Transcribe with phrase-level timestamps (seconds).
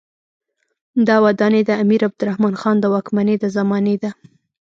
[1.07, 4.11] دا ودانۍ د امیر عبدالرحمن خان د واکمنۍ د زمانې ده.